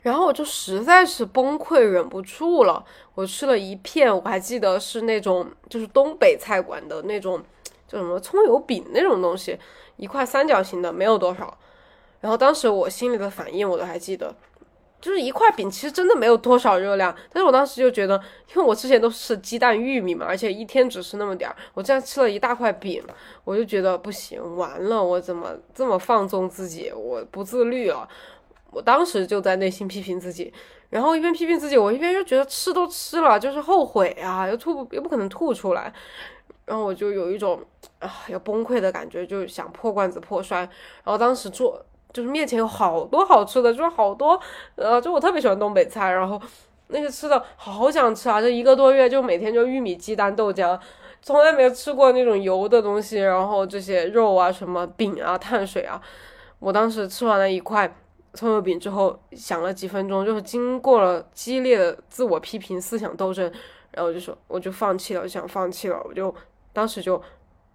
[0.00, 7.42] 然后我就实在是崩溃，忍不住了，我吃了一片，我还记得是那种就是东北菜馆的那种
[7.88, 9.58] 叫什么葱油饼那种东西，
[9.96, 11.58] 一块三角形的，没有多少。
[12.20, 14.34] 然后当时我心里的反应我都还记得。
[15.00, 23.00] 就是一块饼，其实真的没有多少热量，但是我当时就觉得，因为我之前都是鸡蛋玉米嘛，而且一天只吃那么点儿，我这样吃了一大块饼，
[23.44, 28.08] 我就觉得不行，完了，我怎么这么放纵自己，我不自律了，
[28.72, 30.52] 我当时就在内心批评自己，
[30.90, 35.92] 然后一边批评自己，我一边又觉得吃都吃了，就是后悔啊，又吐又不可能吐出来，
[36.64, 37.62] 然后我就有一种
[38.00, 40.70] 啊要崩溃的感觉，就想破罐子破摔，然
[41.04, 41.84] 后当时做。
[42.12, 44.40] 就是面前有好多好吃的，就是好多，
[44.76, 46.40] 呃，就我特别喜欢东北菜，然后
[46.88, 48.40] 那些吃的好想吃啊！
[48.40, 50.78] 这一个多月就每天就玉米、鸡蛋、豆浆，
[51.20, 56.00] 从来没有吃过那种油的东西，然后这些肉啊、什么饼啊、碳水啊，
[56.58, 57.94] 我当时吃完了一块
[58.32, 63.52] 葱油饼之后，想了几分钟，就是经过了激烈的自我批评、思想斗争，
[63.90, 66.34] 然后就说我就放弃了，我想放弃了，我就
[66.72, 67.20] 当时就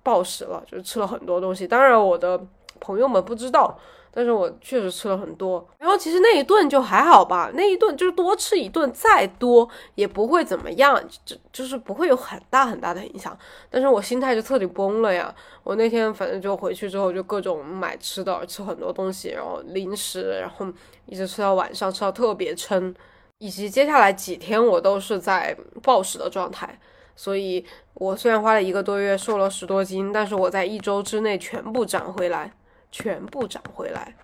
[0.02, 1.68] 暴食了，就吃了很多东西。
[1.68, 2.42] 当然，我的
[2.84, 3.80] 朋友们不知道。
[4.16, 13.36] 但是我确实吃了很多，然后其实那一顿就还好吧，那一顿就是多吃一顿，再多也不会怎么样，就就是不会有很大很大的影响。
[13.72, 15.34] 但是我心态就彻底崩了呀！
[15.64, 20.68] 我那天反正就回去之后就各种买吃的，吃很多东西，然后零食，然后
[21.08, 22.94] 一直吃到晚上，吃到特别撑，
[23.40, 26.80] 以及接下来几天我都是在暴食的状态。
[27.16, 27.66] 所以
[27.96, 32.54] 我虽然花了一个多月瘦了十多斤，但是我在一周之内全部长回来。
[32.94, 34.16] 全部涨回来，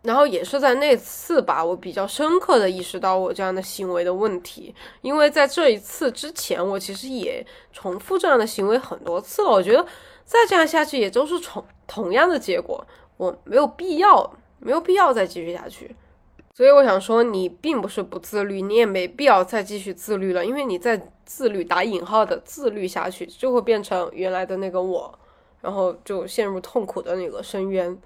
[0.00, 4.74] 然后也是在那次吧，我比较深刻的意识到我这样的行为的问题。
[5.02, 9.50] 因为在这一次之前，我其实也重复这样的行为很多次了。
[9.50, 9.86] 我觉得
[10.24, 12.82] 再这样下去，也都是重同样的结果，
[13.18, 15.94] 我没有必要，没有必要再继续下去。
[16.54, 25.18] 所以我想说，你并不是不自律，你也没必要再继续自律了，因为你在自律打引号的自律下去，就会变成原来的那个我。
[25.62, 27.96] 然后就陷入痛苦的那个深渊，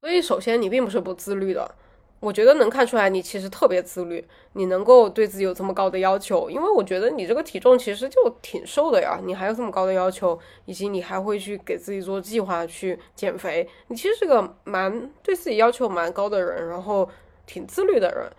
[0.00, 1.72] 所以首先你并不是不自律的，
[2.18, 17.06] 我觉得能看出来你其实特别自律，你能够对自己有这么高的要求，因为我觉得你这个体重其实就挺瘦的呀，你还有这么高的要求，以及你还会去给自己做计划去减肥，你其实是个蛮对自己要求蛮高的人，然后
[17.46, 18.30] 挺自律的人，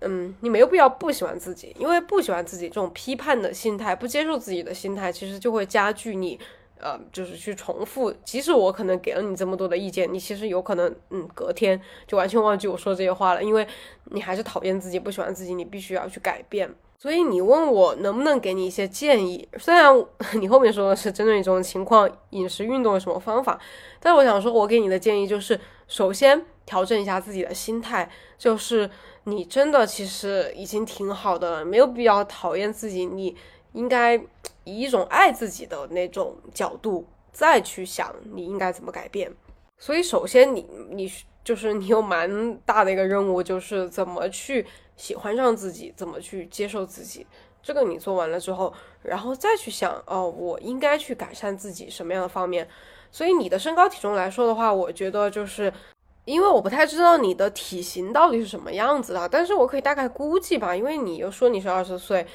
[0.00, 6.40] 嗯，你没有必要不喜欢自己，因为不喜欢自己这种批判的心态，不接受自己的心态，其实就会加剧你。
[6.80, 13.66] 呃，就是去重复，即使我可能给了你这么多的意见，你其实有可能，嗯，隔天就完全忘记我说这些话了，因为
[14.06, 16.72] 你还是讨厌自己，不喜欢自己，你必须要去改变。
[16.98, 19.92] 所以你问我能不能给你一些建议，虽然
[20.40, 23.58] 你后面说的是针对你这种情况，饮食、运动有什么方法，
[24.00, 28.90] 但我想说，我给你的建议就是，首先调整一下自己的心态，就是
[29.24, 33.36] 你真的其实已经挺好的了，没有必要讨厌自己，你。
[33.74, 34.18] 应该
[34.68, 39.32] 以一种爱自己的那种角度再去想你应该怎么改变。
[39.78, 41.10] 所以，首先你你
[41.44, 44.66] 就是你有蛮大的一个任务，就是怎么去
[44.96, 47.26] 喜欢上自己，怎么去接受自己。
[47.62, 52.68] 这个你做完了之后，然后再去想哦，我应该去改善自己什么样的方面。
[53.12, 55.72] 所以，你的身高体重来说的话，我觉得就是
[56.24, 62.26] 因为我不太知道你的体型到底是什么样子的，但是我可以大概估计吧，因为你又说你是二十岁。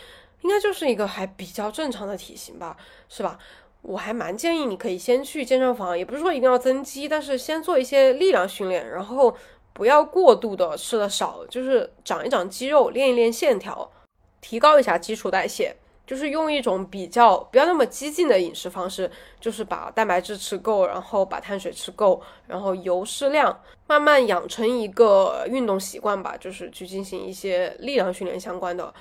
[0.44, 2.78] 应该就是一个还比较正常的体型吧，
[3.10, 3.38] 是吧？
[3.82, 9.36] 我还蛮建议你可以先去健身房，也不是说一定要增肌，但是先做一些力量训练，然后
[9.74, 13.91] 不要过度的吃的少，就是长一长肌肉，练一练线条，
[14.39, 15.76] 提高一下基础代谢。
[16.06, 28.94] 就是用一种比较不要那么激进的饮食方式，就是把蛋白质吃够，然后把碳水吃够，然后油适量，慢慢养成一个运动习惯吧，就是去进行一些力量训练相关的。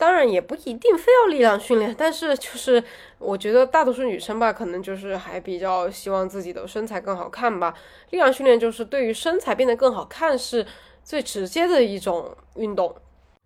[0.00, 2.82] 当然也不一定非要力量训练，但是就是
[3.18, 7.74] 我觉得大多数女生吧，可能就是还比较希望自己的身材更好看吧。
[8.08, 10.66] 力量训练就是对于身材变得更好看是
[11.04, 12.96] 最直接的一种运动。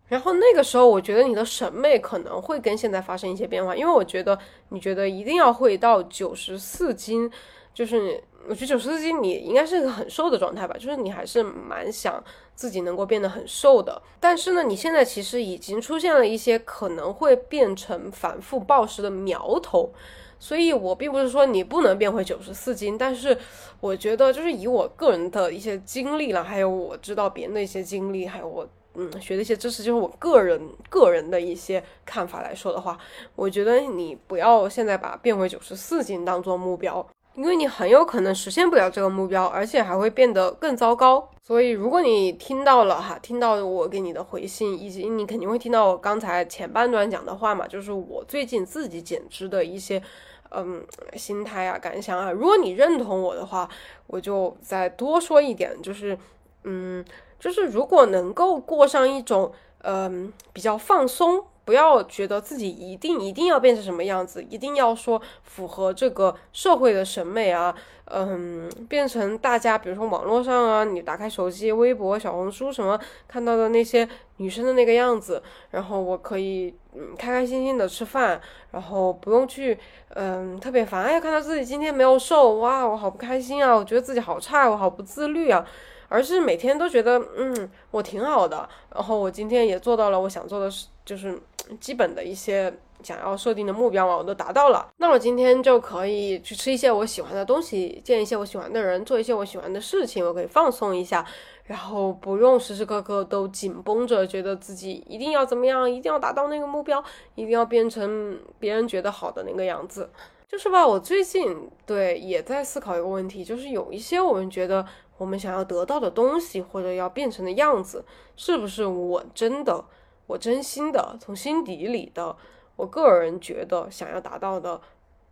[0.07, 4.39] 然后那个时候，我觉得你的审美可能会跟现在发生一些变化，因为我觉得
[4.69, 7.29] 你觉得一定要会到九十四斤，
[7.73, 12.23] 就是我觉得九十四斤你应该是一个很瘦的状态吧，就是你还是蛮想
[12.55, 14.01] 自己能够变得很瘦的。
[14.21, 19.93] 但是呢，你现在其实已经出现了一些可能会变成反复暴食的苗头，
[20.39, 23.37] 所以我并不是说你不能变回九十四斤，但是
[23.81, 28.69] 我觉得就是以我个人的一些经历了，还有我知道别人的一些经历，还有我。
[28.97, 32.97] 嗯，学的一些知识就是我个人个人的一些看法来说的话，
[33.35, 37.05] 我觉得你不要现在把变回九十四斤当做目标，
[37.35, 41.29] 因为你很有可能实现不了这个目标，而且还会变得更糟糕。
[41.43, 50.03] 所以如果你听到了哈，听到我给你的回信，以及你肯定会听到我刚才前半段讲的话嘛，就是我最近自己减脂的一些
[50.51, 50.83] 嗯
[51.15, 52.31] 心态啊感想啊。
[52.31, 53.69] 如果你认同我的话，
[54.07, 56.19] 我就再多说一点，就是
[56.63, 57.05] 嗯。
[57.41, 67.75] 就是如果能够过上一种，嗯，比较放松，不要觉得自己一定一定要变成什么样子，一定要说符合这个社会的审美啊，
[68.07, 74.07] 嗯，变成大家比如说网络上啊，你打开手机、微博、小红书什么看到的那些
[74.37, 78.41] 女生的那个样子，然后我可以嗯开开心心的吃饭，
[78.73, 79.79] 然后不用去
[80.11, 85.67] 嗯特别烦，哎，看到自己今天没有瘦，哇，我好不开心啊，我觉得自己好差，我好不自律啊。
[86.11, 91.37] 而是每天都觉得，嗯，我挺好的，然后我今天也做到了我想做的事，就是
[91.81, 94.89] 基本的一些想要设定的目标嘛，我都达到了。
[94.99, 101.25] 那我今天就可以去吃一些我喜欢的东西，见一些我喜欢的人，做一些我喜欢的事情，我可以放松一下，
[101.65, 107.03] 然后不用时时刻刻都紧绷着，觉得自己一定要怎么样，一定要达到那个目标，
[107.35, 110.11] 一定要变成别人觉得好的那个样子。
[110.47, 114.85] 就是吧，我最近对也在思考一个问题，就是有一些我们觉得。
[115.17, 118.05] 我们想要得到的东西，或者要变成的样子，
[118.35, 119.85] 是不是我真的、
[120.27, 122.37] 我真心的、从心底里的，
[122.77, 124.81] 我个人觉得想要达到的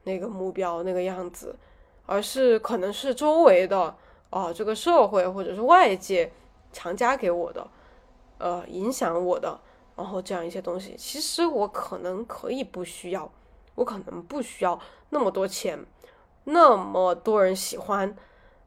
[0.05, 1.57] 那个目标、那个样子，
[2.07, 3.97] 而是可能是周围的
[4.31, 6.33] 啊，这个社会或者是外界
[6.73, 7.67] 强加给我的，
[8.39, 9.61] 呃，影响我的，
[9.97, 13.31] 然后这样一些东西，其实我可能可以不需要，
[13.77, 14.79] 我可能不需要
[15.11, 15.85] 那么多钱，
[16.45, 18.17] 那么多人喜欢。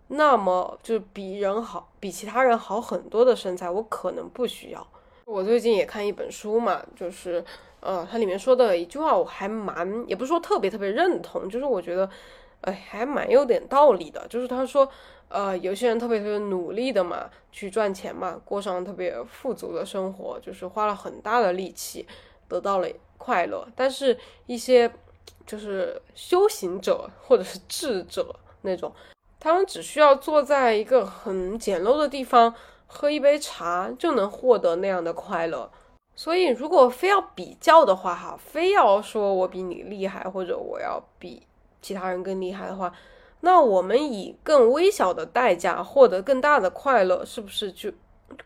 [0.08, 4.86] 那么就比人好，比其他人好很多的身材，我可能不需要。
[5.26, 7.44] 我最近也看一本书嘛，就是，
[7.80, 12.08] 呃，它里面说的一句话，我还蛮，也不是说特别特别认同，就是我觉得，
[12.62, 14.26] 哎，还蛮有点道理的。
[14.28, 14.88] 就是他说，
[15.30, 22.06] 呃，有些人特别特别努力的嘛，去赚钱嘛，过上特别富足的生活，就是花了很大的力气
[22.48, 23.68] 得到了快乐。
[23.76, 24.16] 但是，
[24.46, 24.92] 一些
[25.48, 28.94] 就是修行者或者是智者那种。
[29.40, 32.54] 他们只需要坐在一个很简陋的地方，
[32.88, 35.72] 喝一杯茶就能获得那样的快乐。
[36.16, 41.46] 所以，如果非要比较的话，哈，非要说我比你厉害，或者我要比
[41.82, 42.94] 其他人更厉害的话，
[43.42, 47.92] 那我们以更微小的代价获得更大的快乐，是不是就？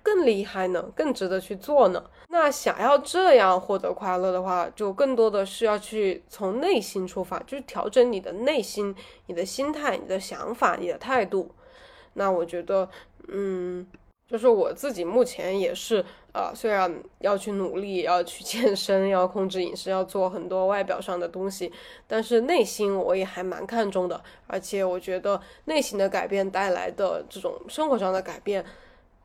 [0.04, 2.04] 更厉害呢，更值得去做呢。
[2.28, 8.94] 那想要这样获得快乐的话，就更多的是要去从内心出发，就是调整你的内心、
[9.28, 11.50] 你的心态、你的想法、你的态度。
[12.14, 12.90] 那我觉得，
[13.30, 13.88] 嗯，
[14.30, 21.71] 就是我自己目前也是啊，虽然要去努力，要去 健身，要控制饮食，要做很多外表上的东西，
[22.07, 24.21] 但是内心我也还蛮看重的。
[24.45, 28.63] 而且我觉得内心的改变带来的这种生活上的改变。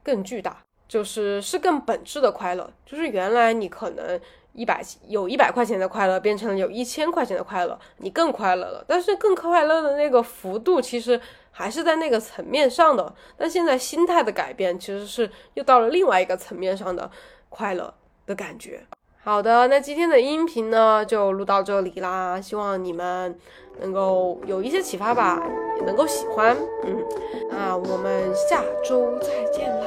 [0.02, 4.20] 更巨大，就是是更本质的快乐，就是原来你可能
[4.52, 8.84] 一百有一百块钱的快乐，变成了有一千块钱的快乐，你更快乐了。
[8.86, 11.18] 但是更快乐的那个幅度，其实
[11.56, 13.14] 还是在那个层面上的。
[13.38, 17.08] 但现在心态的改变，其实是又到了另外一个层面上的
[17.48, 17.94] 快乐
[18.26, 18.80] 的感觉。
[19.22, 22.38] 好的，那今天的音频呢，就录到这里啦。
[22.40, 23.38] 希望你们
[23.80, 25.40] 能够有一些启发吧，
[25.78, 26.54] 也能够喜欢。
[26.84, 27.02] 嗯，
[27.50, 29.86] 那我们下周再见啦。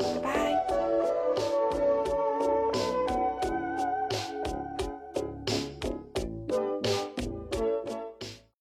[0.00, 0.55] 拜拜